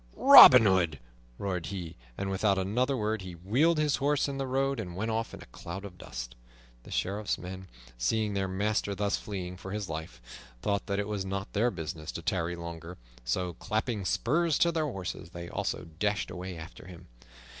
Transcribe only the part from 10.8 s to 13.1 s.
that it was not their business to tarry longer,